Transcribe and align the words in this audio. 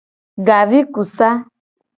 Gavikusa. 0.47 1.27